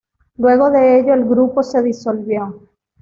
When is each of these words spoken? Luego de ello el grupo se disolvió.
Luego 0.37 0.71
de 0.71 0.99
ello 0.99 1.13
el 1.13 1.25
grupo 1.25 1.61
se 1.61 1.83
disolvió. 1.83 2.63